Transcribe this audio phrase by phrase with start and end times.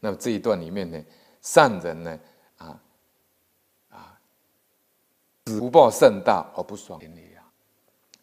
[0.00, 1.04] 那么这一段里面呢，
[1.40, 2.20] 善人呢，
[2.56, 2.80] 啊
[3.90, 4.20] 啊，
[5.46, 7.44] 福报甚大而不爽连累啊。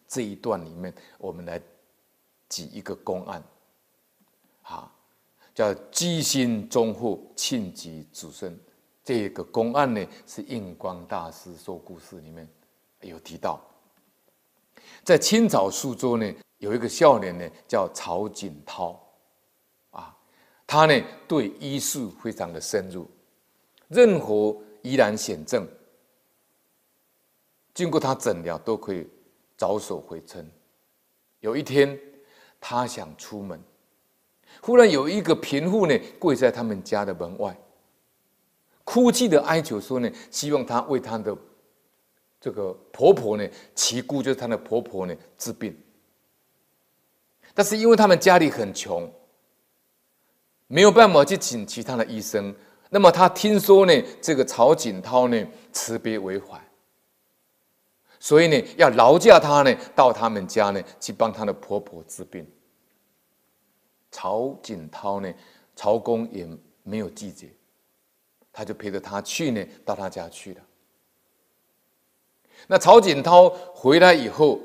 [0.07, 1.61] 这一段里面，我们来
[2.49, 3.43] 举一个公案，
[4.63, 4.91] 啊，
[5.53, 8.57] 叫居心忠厚，庆吉子孙。
[9.03, 12.47] 这个公案呢，是印光大师说故事里面
[13.01, 13.61] 有提到，
[15.03, 18.99] 在清朝苏州呢，有一个少年呢，叫曹锦涛，
[20.67, 23.09] 他呢对医术非常的深入，
[23.87, 25.67] 任何疑难险症，
[27.73, 29.07] 经过他诊疗都可以
[29.57, 30.49] 着手回春。
[31.39, 31.99] 有一天，
[32.59, 33.61] 他想出门，
[34.61, 37.55] 忽然有一个贫妇呢跪在他们家的门外。
[38.83, 41.35] 哭泣的哀求说呢，希望他为他的
[42.39, 45.75] 这个婆婆呢，其姑就是他的婆婆呢治病。
[47.53, 49.11] 但是因为他们家里很穷，
[50.67, 52.53] 没有办法去请其他的医生。
[52.89, 56.59] 那么他听说呢，这个曹锦涛呢慈悲为怀，
[58.19, 62.47] 所以呢要劳驾他呢到他们家呢去帮他的婆婆治病。
[64.11, 65.33] 曹锦涛呢，
[65.75, 66.47] 曹公也
[66.83, 67.49] 没有拒绝。
[68.53, 70.61] 他就陪着他去呢，到他家去了。
[72.67, 74.61] 那曹锦涛回来以后，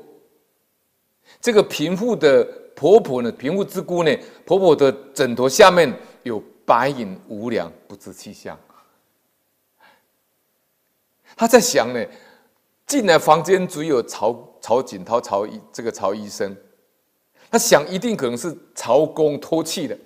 [1.41, 2.43] 这个贫妇的
[2.75, 5.91] 婆婆呢，贫妇之姑呢，婆婆的枕头下面
[6.23, 8.57] 有白银五两，不知去向。
[11.35, 12.05] 他在想呢，
[12.85, 16.55] 进来房间只有曹曹锦涛、曹医这个曹医生，
[17.49, 19.97] 他想一定可能是曹公偷去的。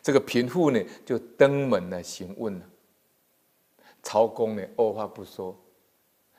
[0.00, 2.64] 这个贫妇呢，就登门来询问了。
[4.02, 5.56] 曹公呢，二话不说，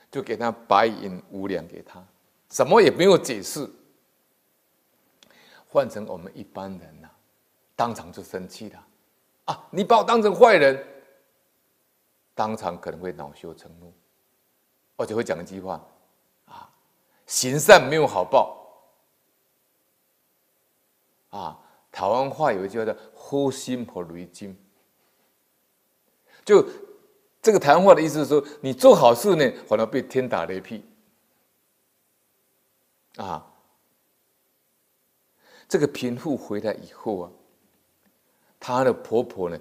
[0.09, 2.01] 就给他白银五两给他，
[2.49, 3.69] 什么也没有解释。
[5.71, 7.13] 换成我们一般人呐、啊，
[7.75, 8.87] 当场就生气了
[9.45, 9.67] 啊！
[9.69, 10.83] 你把我当成坏人，
[12.33, 13.93] 当场可能会恼羞成怒，
[14.97, 15.79] 而且会讲一句话
[16.45, 16.67] 啊：
[17.27, 18.57] 行善没有好报
[21.29, 21.59] 啊。
[21.91, 24.57] 台湾话有一句话叫“呼心不如金”，
[26.43, 26.65] 就
[27.43, 30.83] 这个台湾话的意思是说，你做好事呢，反而被天打雷劈。
[33.17, 33.45] 啊，
[35.67, 37.31] 这个贫妇回来以后啊，
[38.59, 39.59] 她的婆婆呢，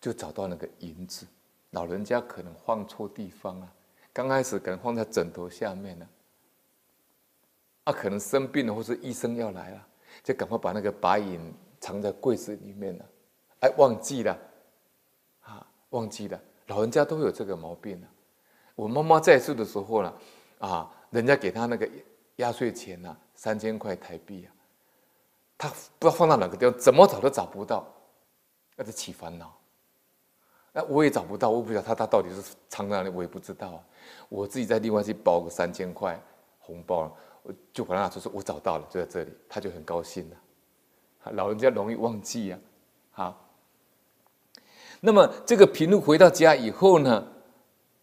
[0.00, 1.26] 就找到那个银子，
[1.70, 3.72] 老人家可能放错地方了，
[4.12, 6.08] 刚开始可能放在枕头下面了，
[7.84, 9.86] 啊，可能生病了，或是医生要来了。
[10.22, 13.04] 就赶快把那个白银藏在柜子里面了，
[13.60, 14.38] 哎，忘记了，
[15.40, 18.06] 啊，忘记了，老人家都有这个毛病了。
[18.74, 20.14] 我妈妈在世的时候呢，
[20.58, 21.88] 啊，人家给她那个
[22.42, 24.50] 压岁钱呐，三千块台币啊，
[25.56, 25.74] 他不
[26.06, 27.86] 知道放到哪个地方，怎么找都找不到，
[28.76, 29.56] 那就起烦恼。
[30.72, 33.80] 那我也找不到，我不知道他他到底是藏在哪里，我也不知道啊。
[34.28, 36.20] 我自己再另外去包个三千块
[36.58, 37.14] 红包。
[37.44, 40.36] 我就把他拿出说，我找到了，就在这里，他就很高兴了。
[41.32, 42.58] 老人家容易忘记呀，
[43.10, 43.48] 好。
[45.00, 47.26] 那么这个平路回到家以后呢，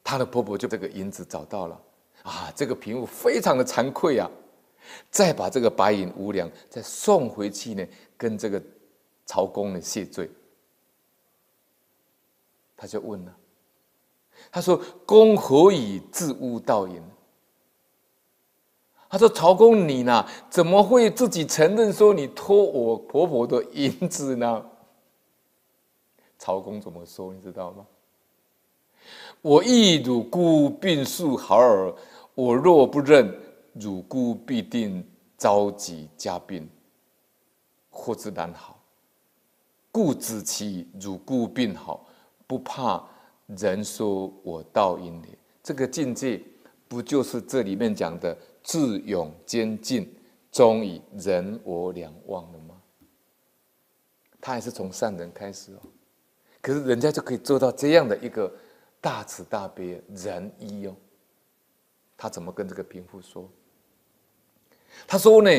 [0.04, 1.82] 她的婆婆就这个银子找到了
[2.24, 4.30] 啊，这个贫妇非常的惭愧啊，
[5.10, 7.86] 再把这个白银五两再送回去呢，
[8.18, 8.62] 跟这个
[9.26, 10.30] 曹公呢谢罪。
[12.76, 13.36] 他就问了，
[14.52, 17.02] 他说：“公何以自污盗银？”
[19.10, 20.26] 他说：“曹公，你呢？
[20.50, 24.66] 怎么会自己承认说你偷我婆婆的银子呢？”
[26.38, 27.34] 曹公怎么说？
[27.34, 27.86] 你知道吗？
[29.42, 31.94] 我一汝姑病数好耳，
[32.40, 33.38] 我若不认，
[33.74, 35.06] 汝姑必定
[35.38, 36.70] 着急加病，
[37.90, 38.82] 或之难好。
[39.92, 42.08] 故子其汝姑病好，
[42.48, 43.06] 不怕
[43.48, 45.38] 人说我盗银也。
[45.62, 46.42] 这个境界，
[46.88, 48.38] 不就是这里面讲的？
[48.64, 50.10] 智勇兼进，
[50.50, 52.82] 终以人我两忘了吗？
[54.40, 55.80] 他还是从善人开始哦，
[56.62, 58.50] 可是人家就可以做到这样的一个
[59.02, 60.96] 大慈大悲仁医哦。
[62.22, 63.50] 他怎么跟这个贫妇说？
[65.08, 65.50] 他说呢，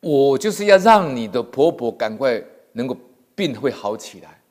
[0.00, 2.42] 我就是要让你的婆婆赶快
[2.72, 2.96] 能够
[3.36, 4.42] 病会好起来。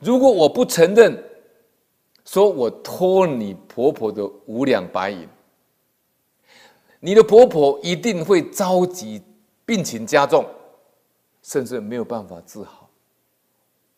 [0.00, 1.22] 如果我不承认，
[2.24, 5.28] 说我偷你婆婆的五两白银。
[7.00, 9.22] 你的婆婆一定会着急，
[9.66, 10.44] 病情加重，
[11.42, 12.88] 甚至没有办法治好，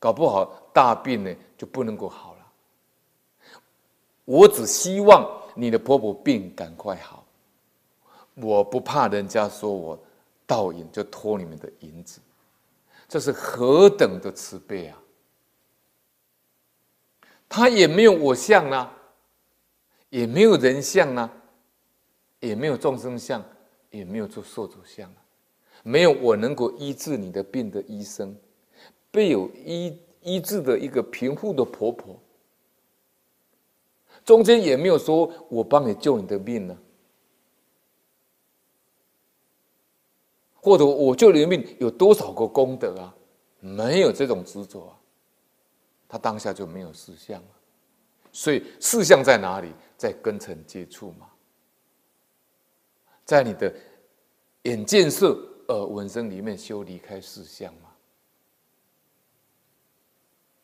[0.01, 2.39] 搞不好大病呢就不能够好了。
[4.25, 7.25] 我只希望你的婆婆病赶快好，
[8.35, 9.99] 我不怕人家说我
[10.47, 12.20] 倒银，就偷你们的银子。
[13.08, 15.02] 这是何等的慈悲啊！
[17.49, 18.97] 他也没有我相啊，
[20.11, 21.32] 也没有人相啊，
[22.38, 23.44] 也没有众生相，
[23.91, 25.17] 也没有做受主相啊，
[25.82, 28.37] 没有我能够医治你的病的医生，
[29.11, 32.17] 被有医医治的一个贫富的婆婆，
[34.25, 36.77] 中间也没有说我帮你救你的命呢、
[40.55, 43.15] 或者我救你的命有多少个功德啊？
[43.61, 44.97] 没有这种执着啊，
[46.09, 47.49] 他当下就没有事相了。
[48.33, 49.73] 所以事相在哪里？
[49.97, 51.29] 在根尘接触嘛，
[53.27, 53.71] 在你的
[54.63, 55.39] 眼见色
[55.69, 57.90] 耳闻声里面修离开事相嘛，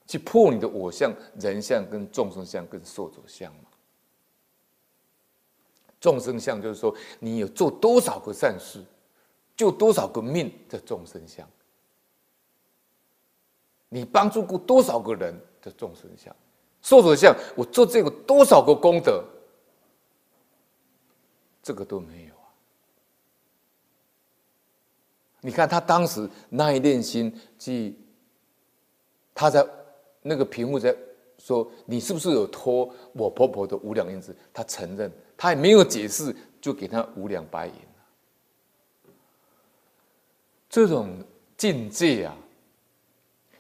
[0.06, 3.69] 去破你的我相、人相、跟众生相、跟受者相嘛。
[6.00, 8.85] 众生相就是说，你有做多少个善事。
[9.56, 11.49] 救多少个命的众生相？
[13.88, 16.37] 你帮助过多少个人的众生相？
[16.82, 19.25] 受者相，我做这个多少个功德？
[21.62, 22.53] 这个都没有啊！
[25.41, 27.99] 你看他当时那一念心，即
[29.35, 29.67] 他在
[30.26, 30.94] 那个屏幕在
[31.38, 37.75] 说：“你是不是有偷我婆婆的五两银子？”他承认，他也没有解释，就给他五两白银。
[40.69, 41.25] 这种
[41.56, 42.37] 境界啊，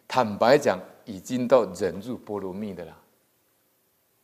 [0.08, 3.02] 坦白讲，已经到忍辱波罗蜜的了。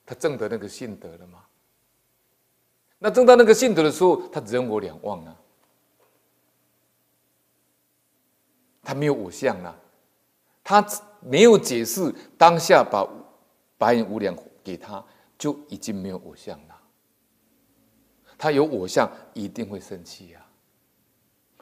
[0.04, 1.44] 他证得那个信德了吗？
[2.98, 5.36] 那证到那个信德的时候，他人我两忘啊，
[8.82, 9.76] 他没有我相啊，
[10.62, 10.84] 他
[11.24, 13.06] 没有解释，当下把
[13.78, 15.04] 白银五两给他，
[15.38, 16.80] 就已经没有我相了。
[18.36, 20.44] 他有我相，一定会生气呀。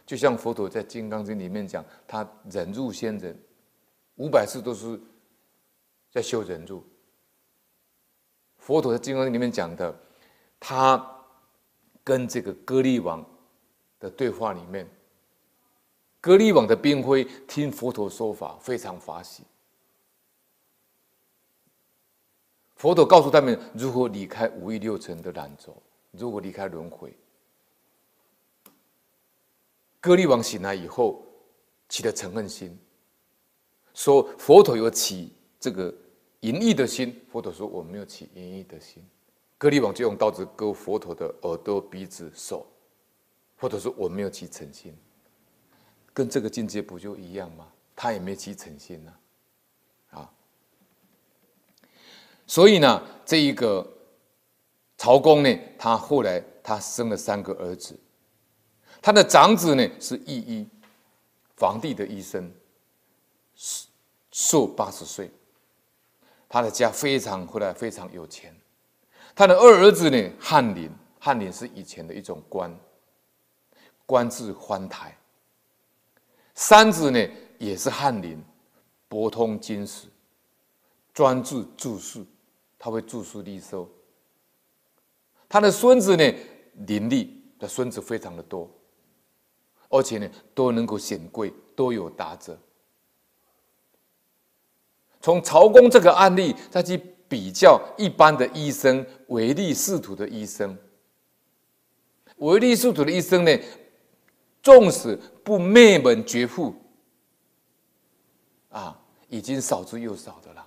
[0.07, 3.39] 就像佛陀在《金刚经》里面讲，他忍辱仙人，
[4.17, 5.01] 五百次都是
[6.11, 6.83] 在修忍辱。
[8.57, 9.95] 佛陀在《金刚经》里面讲的，
[10.59, 11.07] 他
[12.03, 13.25] 跟这个歌利王
[13.99, 14.89] 的对话里面，
[16.21, 19.43] 歌利王的兵徽听佛陀说法，非常法喜。
[22.77, 25.77] 佛陀告诉他们如何离开五欲六尘的染轴，
[26.13, 27.15] 如何离开轮回。
[30.01, 31.23] 歌利王醒来以后，
[31.89, 32.79] 起了嗔恨心，
[33.93, 35.95] 说佛陀有起这个
[36.41, 37.19] 淫欲的心。
[37.31, 39.03] 佛陀说我没有起淫欲的心。
[39.59, 42.67] 歌利王就用刀子割佛陀的耳朵、鼻子、手。
[43.57, 44.97] 佛陀说我没有起嗔心，
[46.21, 47.67] 跟这个境界不就一样吗？
[47.97, 49.15] 他也没起成心呢，
[50.11, 50.31] 啊。
[52.47, 53.91] 所以呢，这一个
[54.99, 57.99] 曹公呢，他后来他生了三个儿子。
[59.01, 60.69] 他的长子呢是御医，
[61.57, 62.53] 皇帝的医生，
[64.31, 65.31] 寿八十岁。
[66.51, 68.55] 他的家非常后来非常有钱。
[69.35, 72.79] 他的二儿子呢翰林，翰林是以前的一种官，
[74.05, 75.17] 官至藩台。
[76.71, 77.29] 三子呢
[77.59, 78.41] 也是翰林，
[79.09, 80.07] 博通经史，
[81.13, 82.25] 专治注释，
[82.79, 83.91] 他会注释利收。
[85.49, 86.33] 他的孙子呢
[86.87, 88.71] 林立的孙子非常的多。
[89.89, 92.57] 而且呢，都能够显贵，都有达者。
[95.21, 96.97] 从曹公这个案例再去
[97.29, 100.79] 比较一般的医生，唯利是图的医生，
[102.37, 103.59] 唯利是图的医生呢，
[104.63, 105.19] 纵使
[105.51, 106.73] 不灭门绝户，
[108.69, 108.97] 啊，
[109.29, 110.65] 已经少之又少的了。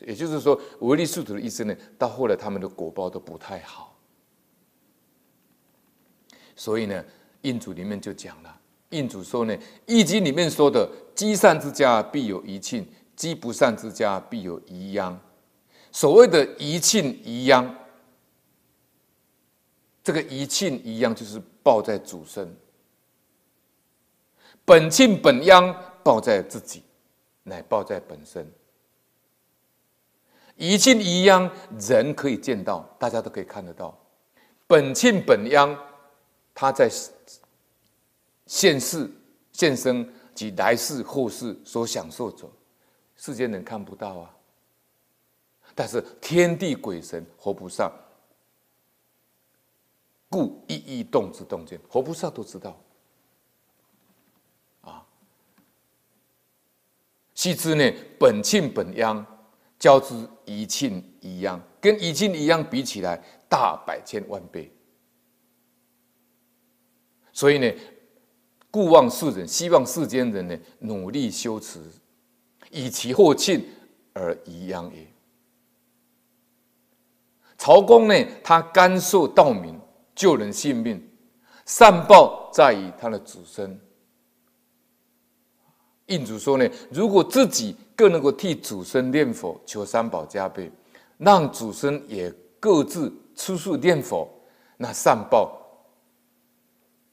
[0.00, 3.96] 也就是说，唯利是图的医生呢，到后来他们的果报都不太好。
[6.54, 7.02] 所以呢，
[7.40, 8.60] 印祖里面就讲了，
[8.90, 10.86] 印祖说呢，《易经》里面说的
[11.16, 12.86] “积善之家必有余庆，
[13.16, 15.18] 积不善之家必有余殃”。
[15.90, 17.74] 所谓的“余庆余殃”，
[20.04, 22.54] 这个“余庆余殃”就是报在主身，
[24.64, 26.82] 本庆本殃报在自己，
[27.42, 28.50] 乃报在本身。
[30.56, 33.98] 一庆一殃，人可以见到，大家都可以看得到，
[34.66, 35.76] 本庆本殃。
[36.56, 36.88] 他在
[38.46, 39.10] 现世、
[39.50, 42.48] 现生及来世、后世所享受者，
[43.16, 44.36] 世间人看不到啊。
[45.74, 47.90] 但是天地鬼神、活菩萨，
[50.30, 52.80] 故一一动之动见，活菩萨都知道。
[57.44, 59.22] 须知呢，本庆本殃，
[59.78, 60.14] 交之
[60.46, 64.72] 余庆余殃，跟余庆余殃比起来，大百千万倍。
[67.34, 67.70] 所以呢，
[68.70, 71.82] 故望世人，希望世间人呢努力修持，
[72.70, 73.62] 以其后庆
[74.14, 75.06] 而宜殃也。
[77.58, 79.78] 曹公呢，他甘受道民，
[80.14, 81.06] 救人性命，
[81.66, 83.78] 善报在于他的子孙。
[86.06, 90.70] 印主说呢，如果自己更能够替祖孙念佛，求三宝加被，
[91.18, 92.30] 让祖孙也
[92.60, 94.28] 各自出世念佛，
[94.76, 95.58] 那善报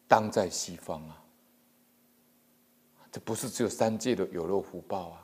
[0.08, 1.24] 当在西方啊！
[3.12, 5.18] 这不是只有三界的有漏福报啊！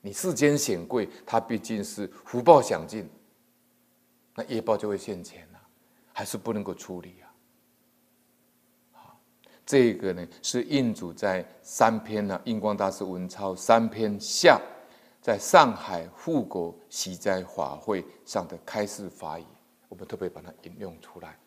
[0.00, 3.08] 你世间显贵，它毕竟是福报享尽，
[4.34, 5.60] 那业报就会现前啊，
[6.12, 7.29] 还是不能够处理啊！
[9.70, 14.60] 这个呢是印主在三篇呢，印光大师文钞三篇下，
[15.22, 19.44] 在上海护国息灾法会上的开示法语，
[19.88, 21.38] 我们特别把它引用出来。